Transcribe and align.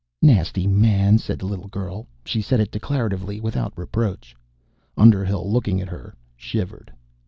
"Nasty 0.23 0.65
man," 0.65 1.19
said 1.19 1.37
the 1.37 1.45
little 1.45 1.67
girl. 1.67 2.07
She 2.25 2.41
said 2.41 2.59
it 2.59 2.71
declaratively, 2.71 3.39
without 3.39 3.71
reproach. 3.77 4.35
Underhill, 4.97 5.47
looking 5.51 5.79
at 5.79 5.89
her, 5.89 6.15
shivered. 6.35 6.91